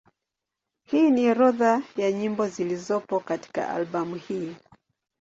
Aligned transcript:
Hii 0.85 1.11
ni 1.11 1.29
orodha 1.31 1.83
ya 1.97 2.11
nyimbo 2.11 2.47
zilizopo 2.47 3.19
katika 3.19 3.69
albamu 3.69 4.15
hii. 4.15 4.55